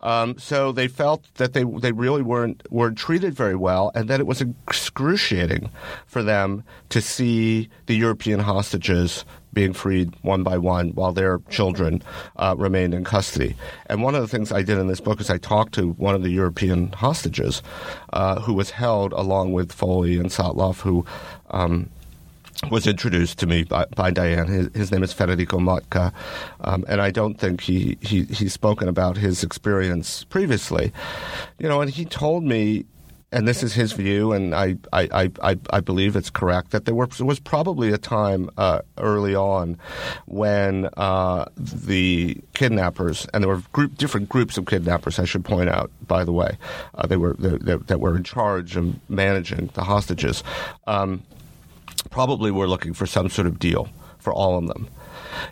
[0.01, 4.19] Um, so they felt that they, they really weren't, weren't treated very well and that
[4.19, 5.69] it was excruciating
[6.05, 12.01] for them to see the European hostages being freed one by one while their children
[12.37, 13.55] uh, remained in custody.
[13.85, 16.15] And one of the things I did in this book is I talked to one
[16.15, 17.61] of the European hostages
[18.11, 21.05] uh, who was held along with Foley and Sotloff, who
[21.51, 21.89] um,
[22.69, 24.47] was introduced to me by, by Diane.
[24.47, 26.13] His, his, name is Federico Motka,
[26.61, 30.91] um, and I don't think he, he he's spoken about his experience previously.
[31.59, 32.85] You know, and he told me
[33.33, 36.93] and this is his view, and I, I, I, I believe it's correct, that there,
[36.93, 39.77] were, was probably a time uh, early on
[40.27, 45.67] when uh, the kidnappers, and there were group, different groups of kidnappers, I should point
[45.67, 46.57] out, by the way,
[46.93, 50.43] uh, they were they, they, that were in charge of managing the hostages,
[50.85, 51.23] um,
[52.09, 53.89] probably were looking for some sort of deal
[54.19, 54.87] for all of them.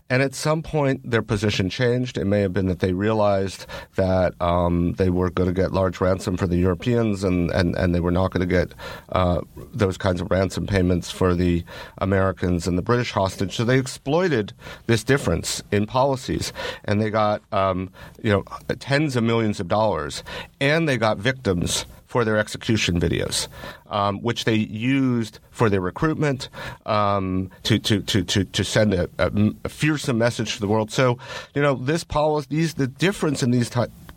[0.09, 2.17] And at some point, their position changed.
[2.17, 5.99] It may have been that they realized that um, they were going to get large
[5.99, 8.73] ransom for the Europeans and, and, and they were not going to get
[9.09, 9.41] uh,
[9.73, 11.63] those kinds of ransom payments for the
[11.97, 13.55] Americans and the British hostage.
[13.55, 14.53] So they exploited
[14.87, 16.53] this difference in policies
[16.85, 18.43] and they got um, you know
[18.79, 20.23] tens of millions of dollars
[20.59, 23.47] and they got victims for their execution videos,
[23.89, 26.49] um, which they used for their recruitment
[26.85, 29.31] um, to, to, to, to, to send a, a,
[29.63, 30.91] a, fearsome message to the world.
[30.91, 31.17] So,
[31.55, 33.71] you know, this policy, these, the difference in these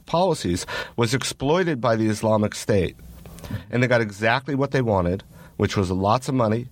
[0.07, 2.97] policies was exploited by the Islamic State.
[3.71, 5.23] And they got exactly what they wanted,
[5.57, 6.67] which was lots of money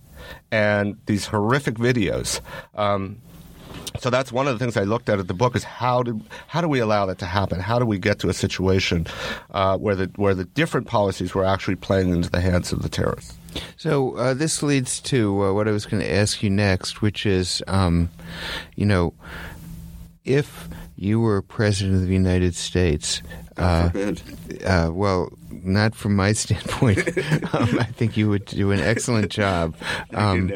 [0.51, 2.41] and these horrific videos.
[2.75, 3.23] Um,
[3.99, 6.21] so that's one of the things I looked at at the book is how do
[6.47, 7.61] how do we allow that to happen?
[7.61, 9.07] How do we get to a situation
[9.51, 12.89] uh, where the where the different policies were actually playing into the hands of the
[12.89, 13.35] terrorists?
[13.77, 17.27] So uh, this leads to uh, what I was going to ask you next, which
[17.27, 18.09] is, um,
[18.77, 19.13] you know,
[20.25, 23.23] if you were president of the United States,
[23.57, 23.91] uh,
[24.65, 25.31] uh, well,
[25.63, 27.07] not from my standpoint.
[27.55, 29.75] um, I think you would do an excellent job.
[30.15, 30.53] Um,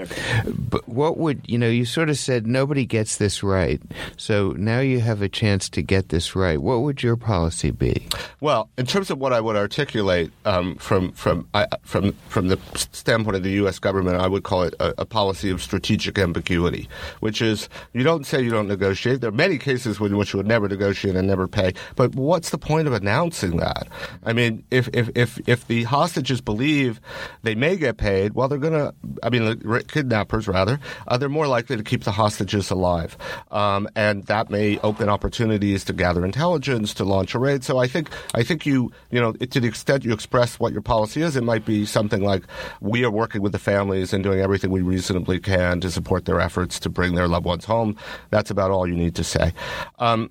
[0.47, 1.69] but what would you know?
[1.69, 3.81] You sort of said nobody gets this right,
[4.17, 6.61] so now you have a chance to get this right.
[6.61, 8.07] What would your policy be?
[8.41, 12.59] Well, in terms of what I would articulate um, from from I, from from the
[12.77, 13.79] standpoint of the U.S.
[13.79, 16.89] government, I would call it a, a policy of strategic ambiguity,
[17.21, 19.21] which is you don't say you don't negotiate.
[19.21, 22.51] There are many cases in which you would never negotiate and never pay, but what's
[22.51, 23.89] the point of announcing that?
[24.25, 27.01] I mean, if if if if the hostages believe
[27.43, 28.95] they may get paid, well, they're going to.
[29.23, 33.17] I mean, the kidnappers rather, uh, they're more likely to keep the hostages alive,
[33.51, 37.65] um, and that may open opportunities to gather intelligence, to launch a raid.
[37.65, 40.83] So I think I think you you know to the extent you express what your
[40.83, 42.45] policy is, it might be something like
[42.81, 46.41] we are working with the families and doing everything we reasonably can to support their
[46.41, 47.97] efforts to bring their loved ones home.
[48.31, 49.53] That's about all you need to say.
[49.99, 50.31] Um,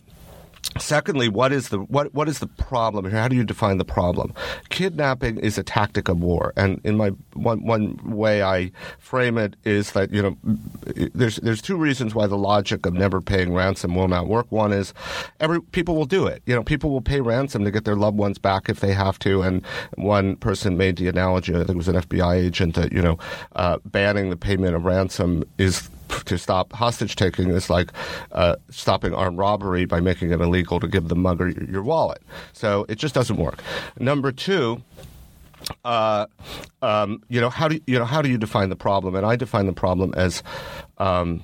[0.78, 3.19] Secondly, what is the what what is the problem here?
[3.19, 4.34] How do you define the problem?
[4.69, 9.56] Kidnapping is a tactic of war, and in my one one way I frame it
[9.63, 10.38] is that you know
[11.13, 14.51] there's there's two reasons why the logic of never paying ransom will not work.
[14.51, 14.93] One is
[15.39, 16.41] every people will do it.
[16.45, 19.17] You know, people will pay ransom to get their loved ones back if they have
[19.19, 19.43] to.
[19.43, 23.01] And one person made the analogy, I think it was an FBI agent, that you
[23.01, 23.17] know
[23.56, 25.89] uh, banning the payment of ransom is
[26.25, 27.91] to stop hostage taking is like
[28.31, 32.21] uh, stopping armed robbery by making it illegal to give the mugger your wallet.
[32.53, 33.61] So it just doesn't work.
[33.99, 34.81] Number two.
[35.83, 36.27] Uh,
[36.83, 39.15] um, you know how do you, you, know how do you define the problem?
[39.15, 40.43] And I define the problem as
[40.99, 41.43] um,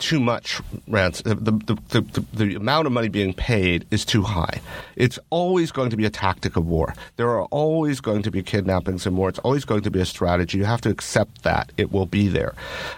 [0.00, 1.44] too much ransom.
[1.44, 4.60] The, the, the, the, amount of money being paid is too high.
[4.96, 6.94] It's always going to be a tactic of war.
[7.16, 9.28] There are always going to be kidnappings and war.
[9.28, 10.58] It's always going to be a strategy.
[10.58, 11.70] You have to accept that.
[11.76, 12.54] It will be there.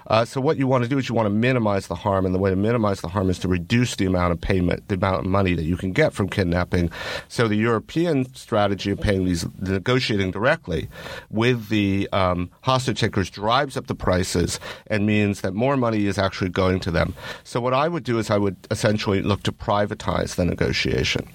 [0.07, 2.35] Uh, so what you want to do is you want to minimize the harm, and
[2.35, 5.21] the way to minimize the harm is to reduce the amount of payment, the amount
[5.21, 6.91] of money that you can get from kidnapping.
[7.29, 10.89] So the European strategy of paying these, negotiating directly
[11.31, 16.17] with the um, hostage takers drives up the prices and means that more money is
[16.17, 17.15] actually going to them.
[17.45, 21.29] So what I would do is I would essentially look to privatize the negotiation.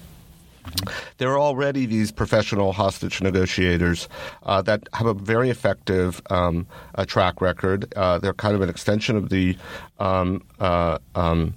[1.18, 4.08] There are already these professional hostage negotiators
[4.42, 7.92] uh, that have a very effective um, uh, track record.
[7.96, 9.56] Uh, they're kind of an extension of the
[9.98, 11.54] um, uh, um,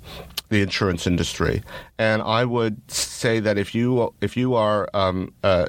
[0.50, 1.64] the insurance industry,
[1.98, 5.68] and I would say that if you if you are um, uh,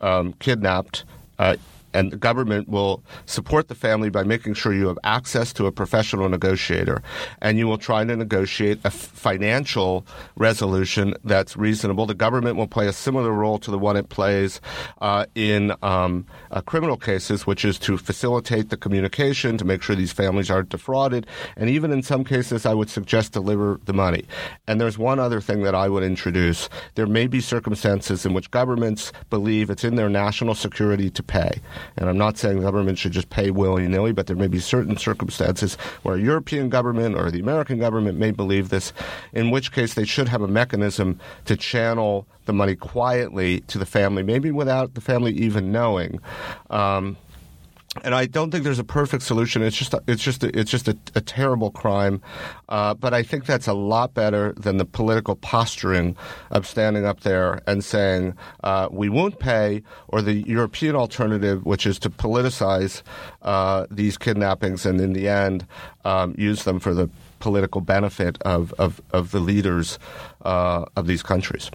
[0.00, 1.04] um, kidnapped
[1.38, 1.56] uh,
[1.98, 5.72] and the government will support the family by making sure you have access to a
[5.72, 7.02] professional negotiator
[7.42, 10.06] and you will try to negotiate a financial
[10.36, 12.06] resolution that's reasonable.
[12.06, 14.60] The government will play a similar role to the one it plays
[15.00, 19.96] uh, in um, uh, criminal cases, which is to facilitate the communication, to make sure
[19.96, 24.24] these families aren't defrauded, and even in some cases, I would suggest deliver the money.
[24.68, 26.68] And there's one other thing that I would introduce.
[26.94, 31.60] There may be circumstances in which governments believe it's in their national security to pay.
[31.96, 34.96] And I'm not saying government should just pay willy nilly, but there may be certain
[34.96, 38.92] circumstances where a European government or the American government may believe this,
[39.32, 43.86] in which case they should have a mechanism to channel the money quietly to the
[43.86, 46.20] family, maybe without the family even knowing.
[46.70, 47.16] Um,
[48.04, 49.62] and I don't think there's a perfect solution.
[49.62, 52.20] It's just a, it's just a, it's just a, a terrible crime,
[52.68, 56.16] uh, but I think that's a lot better than the political posturing
[56.50, 61.86] of standing up there and saying uh, we won't pay, or the European alternative, which
[61.86, 63.02] is to politicize
[63.42, 65.66] uh, these kidnappings and in the end
[66.04, 69.98] um, use them for the political benefit of, of, of the leaders
[70.42, 71.70] uh, of these countries.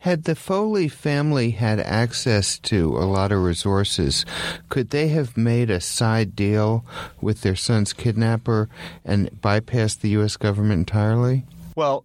[0.00, 4.24] Had the Foley family had access to a lot of resources,
[4.68, 6.84] could they have made a side deal
[7.20, 8.68] with their son's kidnapper
[9.04, 10.36] and bypassed the U.S.
[10.36, 11.44] government entirely?
[11.76, 12.04] Well,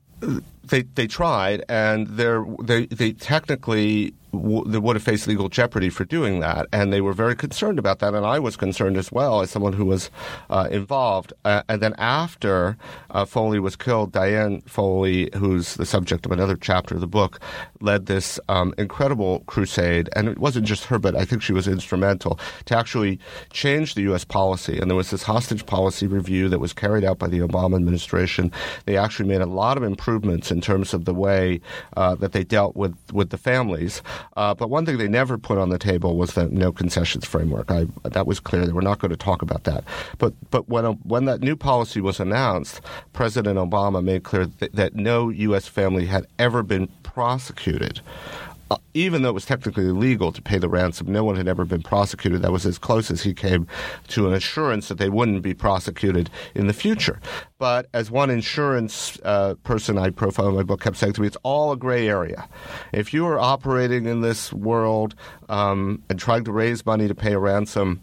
[0.63, 6.39] they they tried, and they they technically w- would have faced legal jeopardy for doing
[6.39, 9.49] that, and they were very concerned about that, and I was concerned as well as
[9.49, 10.09] someone who was
[10.49, 11.33] uh, involved.
[11.45, 12.77] Uh, and then after
[13.11, 17.39] uh, Foley was killed, Diane Foley, who's the subject of another chapter of the book,
[17.81, 21.67] led this um, incredible crusade, and it wasn't just her, but I think she was
[21.67, 23.19] instrumental to actually
[23.51, 24.25] change the U.S.
[24.25, 24.79] policy.
[24.79, 28.51] And there was this hostage policy review that was carried out by the Obama administration.
[28.85, 31.61] They actually made a lot of improvements in terms of the way
[31.97, 34.01] uh, that they dealt with with the families.
[34.37, 37.71] Uh, but one thing they never put on the table was the no concessions framework.
[37.71, 38.65] I, that was clear.
[38.65, 39.83] They were not going to talk about that.
[40.17, 42.81] But but when when that new policy was announced,
[43.13, 45.67] President Obama made clear that, that no U.S.
[45.67, 48.48] family had ever been prosecuted uh,
[48.93, 51.81] even though it was technically illegal to pay the ransom, no one had ever been
[51.81, 52.41] prosecuted.
[52.41, 53.67] That was as close as he came
[54.09, 57.19] to an assurance that they wouldn't be prosecuted in the future.
[57.57, 61.27] But as one insurance uh, person I profile in my book kept saying to me,
[61.27, 62.47] it's all a gray area.
[62.93, 65.15] If you are operating in this world
[65.49, 68.01] um, and trying to raise money to pay a ransom,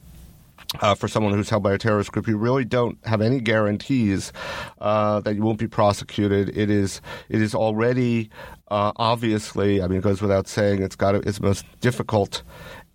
[0.81, 4.33] uh, for someone who's held by a terrorist group, you really don't have any guarantees
[4.81, 6.57] uh, that you won't be prosecuted.
[6.57, 8.31] It is it is already
[8.69, 12.43] uh, obviously, I mean, it goes without saying, it's got it's the most difficult.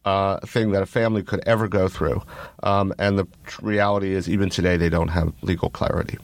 [0.03, 2.23] Uh, thing that a family could ever go through,
[2.63, 3.27] um, and the
[3.61, 6.17] reality is, even today, they don't have legal clarity.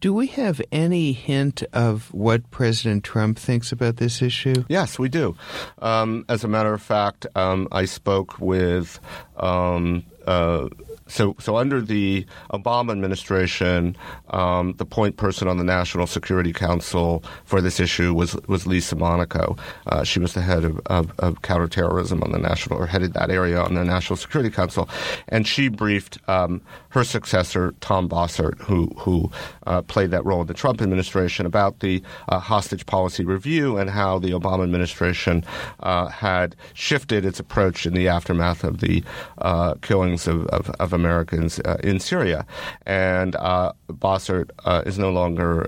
[0.00, 4.64] Do we have any hint of what President Trump thinks about this issue?
[4.68, 5.36] Yes, we do.
[5.80, 9.00] Um, as a matter of fact, um, I spoke with
[9.36, 10.68] um, uh,
[11.12, 13.96] so, so under the Obama administration,
[14.30, 18.96] um, the point person on the National Security Council for this issue was was Lisa
[18.96, 19.56] Monaco.
[19.86, 23.30] Uh, she was the head of, of, of, counterterrorism on the national, or headed that
[23.30, 24.88] area on the National Security Council,
[25.28, 29.30] and she briefed um, her successor Tom Bossert, who who
[29.66, 33.90] uh, played that role in the Trump administration, about the uh, hostage policy review and
[33.90, 35.44] how the Obama administration
[35.80, 39.04] uh, had shifted its approach in the aftermath of the
[39.38, 42.46] uh, killings of, of, of Americans uh, in Syria.
[42.86, 45.66] And uh, Bossert uh, is no longer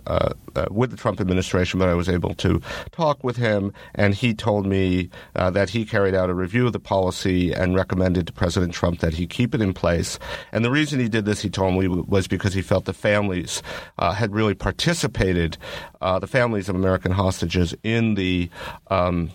[0.71, 2.61] with the Trump administration, but I was able to
[2.93, 6.79] talk with him, and he told me that he carried out a review of the
[6.79, 10.19] policy and recommended to President Trump that he keep it in place.
[10.53, 13.63] And the reason he did this, he told me, was because he felt the families
[13.99, 15.59] had really participated,
[16.01, 18.49] the families of American hostages, in the
[18.91, 19.31] um,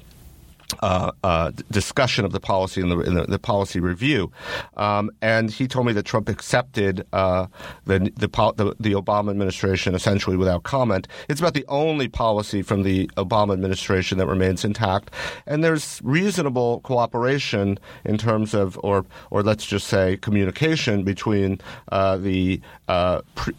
[0.82, 4.32] uh, uh, discussion of the policy in the, in the, the policy review,
[4.78, 7.48] um, and he told me that Trump accepted uh,
[7.86, 11.08] the, the, the Obama administration essentially without comment.
[11.28, 15.12] It's about the only policy from the Obama administration that remains intact,
[15.46, 21.60] and there's reasonable cooperation in terms of, or or let's just say, communication between
[21.92, 23.54] uh, the uh, pre,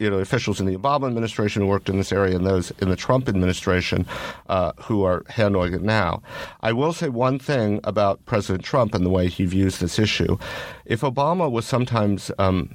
[0.00, 2.88] you know officials in the Obama administration who worked in this area and those in
[2.88, 4.06] the Trump administration
[4.48, 6.22] uh, who are handling it now.
[6.66, 10.36] I will say one thing about President Trump and the way he views this issue.
[10.84, 12.74] If Obama was sometimes um,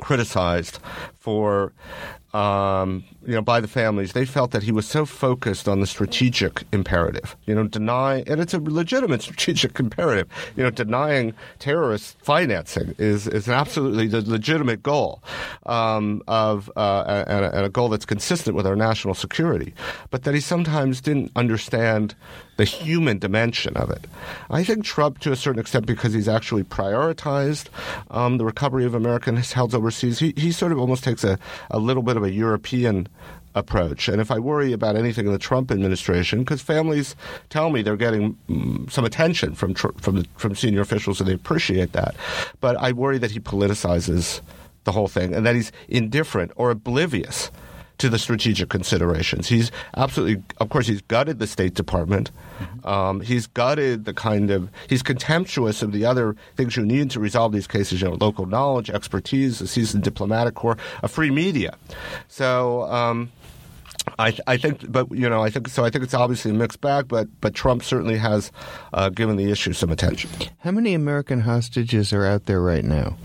[0.00, 0.78] criticized
[1.18, 1.74] for
[2.36, 5.86] um, you know, by the families, they felt that he was so focused on the
[5.86, 12.18] strategic imperative, you know, deny, and it's a legitimate strategic imperative, you know, denying terrorist
[12.20, 15.22] financing is, is an absolutely legitimate goal
[15.64, 19.72] um, of, uh, and, a, and a goal that's consistent with our national security,
[20.10, 22.14] but that he sometimes didn't understand
[22.56, 24.06] the human dimension of it.
[24.50, 27.68] I think Trump, to a certain extent, because he's actually prioritized
[28.10, 31.38] um, the recovery of American health overseas, he, he sort of almost takes a,
[31.70, 33.08] a little bit of a European
[33.54, 34.08] approach.
[34.08, 37.16] And if I worry about anything in the Trump administration, because families
[37.48, 41.92] tell me they're getting mm, some attention from from from senior officials, and they appreciate
[41.92, 42.14] that,
[42.60, 44.42] but I worry that he politicizes
[44.84, 47.50] the whole thing and that he's indifferent or oblivious
[47.98, 49.48] to the strategic considerations.
[49.48, 52.30] He's absolutely, of course, he's gutted the State Department.
[52.58, 52.88] Mm-hmm.
[52.88, 57.20] Um, he's gutted the kind of, he's contemptuous of the other things you need to
[57.20, 61.76] resolve these cases, you know, local knowledge, expertise, a seasoned diplomatic corps, a free media.
[62.28, 63.30] So, um,
[64.18, 65.84] I, I, think, but you know, I think so.
[65.84, 68.52] I think it's obviously a mixed bag, but but Trump certainly has
[68.92, 70.30] uh, given the issue some attention.
[70.58, 73.16] How many American hostages are out there right now?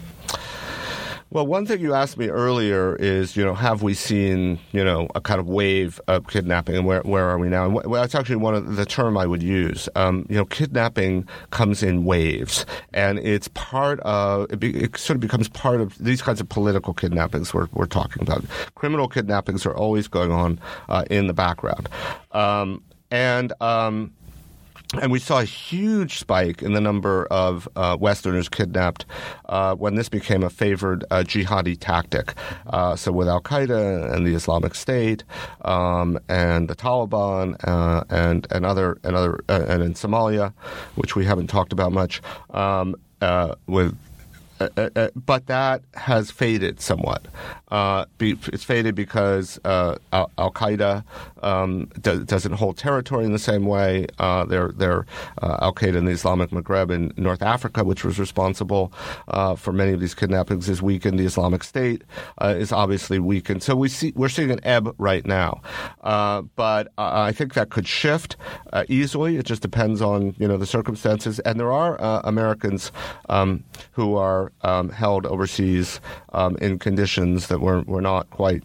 [1.34, 5.08] Well, one thing you asked me earlier is, you know, have we seen, you know,
[5.16, 7.64] a kind of wave of kidnapping, and where where are we now?
[7.64, 9.88] And well, that's actually one of the term I would use.
[9.96, 15.16] Um, you know, kidnapping comes in waves, and it's part of it, be, it, Sort
[15.16, 18.44] of becomes part of these kinds of political kidnappings we're we're talking about.
[18.76, 20.60] Criminal kidnappings are always going on
[20.90, 21.88] uh, in the background,
[22.34, 23.54] um, and.
[23.62, 24.12] Um,
[25.00, 29.06] and we saw a huge spike in the number of uh, Westerners kidnapped
[29.48, 32.34] uh, when this became a favored uh, jihadi tactic.
[32.68, 35.24] Uh, so, with Al Qaeda and the Islamic State
[35.64, 40.54] um, and the Taliban uh, and and other and other uh, and in Somalia,
[40.96, 42.22] which we haven't talked about much,
[42.52, 42.96] um,
[43.68, 43.96] with
[44.62, 47.28] uh, uh, but that has faded somewhat.
[47.72, 51.04] Uh, it's faded because uh, Al Qaeda
[51.42, 54.08] um, do, doesn't hold territory in the same way.
[54.20, 55.06] Uh, they're they're
[55.42, 58.92] uh, Al Qaeda in the Islamic Maghreb in North Africa, which was responsible
[59.30, 61.18] uh, for many of these kidnappings, is weakened.
[61.18, 62.04] The Islamic State
[62.42, 63.64] uh, is obviously weakened.
[63.64, 65.62] So we see we're seeing an ebb right now,
[66.04, 68.36] but I think that could shift
[68.90, 69.38] easily.
[69.38, 72.92] It just depends on you know the circumstances, and there are Americans
[73.30, 73.64] um,
[73.94, 76.02] who are um, held overseas
[76.34, 78.64] um, in conditions that we're, we're not quite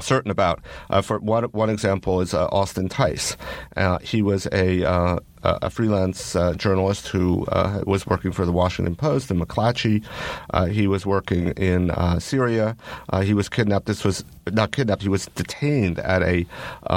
[0.00, 0.60] certain about.
[0.90, 3.36] Uh, for one, one example is uh, Austin Tice.
[3.76, 8.96] Uh, he was a a freelance uh, journalist who uh, was working for the Washington
[8.96, 10.04] Post in McClatchy.
[10.50, 12.76] Uh, he was working in uh, Syria.
[13.10, 13.86] Uh, he was kidnapped.
[13.86, 15.02] This was not kidnapped.
[15.02, 16.46] He was detained at a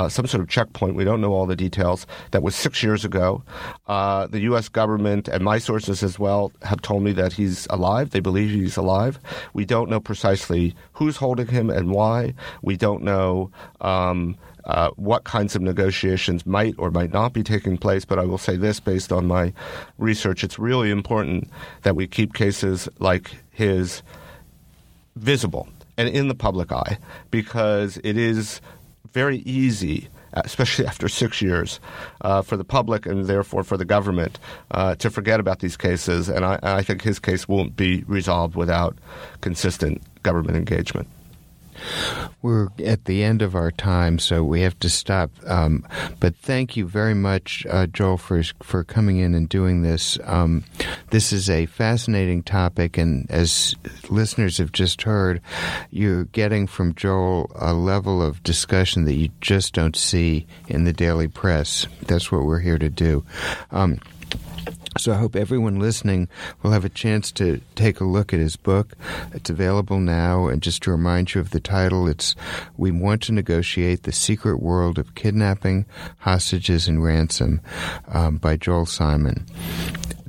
[0.09, 0.95] some sort of checkpoint.
[0.95, 2.05] We don't know all the details.
[2.31, 3.43] That was six years ago.
[3.87, 4.69] the U.S.
[4.69, 8.11] government and my sources as well have told me that he's alive.
[8.11, 9.19] They believe he's alive.
[9.53, 12.33] We don't know precisely who's holding him and why.
[12.61, 13.51] We don't know.
[13.81, 14.37] Um,
[14.69, 18.05] uh, what kinds of negotiations might or might not be taking place.
[18.05, 19.51] But I will say this based on my
[19.97, 21.49] research it's really important
[21.81, 24.03] that we keep cases like his
[25.15, 25.67] visible
[25.97, 26.99] and in the public eye
[27.31, 28.61] because it is
[29.11, 31.79] very easy especially after six years,
[32.21, 34.37] uh, for the public and therefore for the government
[34.69, 36.29] uh, to forget about these cases.
[36.29, 38.95] And I, I, think his case won't be resolved without
[39.41, 41.07] consistent government engagement.
[42.41, 45.31] We're at the end of our time, so we have to stop.
[45.45, 45.85] Um,
[46.19, 50.17] but thank you very much, uh, Joel, for for coming in and doing this.
[50.23, 50.63] Um,
[51.11, 53.75] this is a fascinating topic, and as
[54.09, 55.41] listeners have just heard,
[55.91, 60.93] you're getting from Joel a level of discussion that you just don't see in the
[60.93, 61.87] daily press.
[62.03, 63.25] That's what we're here to do.
[63.71, 63.99] Um,
[64.97, 66.27] so I hope everyone listening
[66.61, 68.97] will have a chance to take a look at his book.
[69.33, 72.35] It's available now, and just to remind you of the title, it's
[72.77, 75.85] We Want to Negotiate the Secret World of Kidnapping,
[76.19, 77.61] Hostages, and Ransom
[78.09, 79.45] um, by Joel Simon.